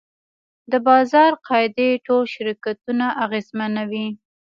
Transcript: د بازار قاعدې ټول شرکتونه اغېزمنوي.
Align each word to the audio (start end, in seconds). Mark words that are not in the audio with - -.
د 0.71 0.73
بازار 0.87 1.31
قاعدې 1.47 1.89
ټول 2.05 2.23
شرکتونه 2.35 3.05
اغېزمنوي. 3.23 4.07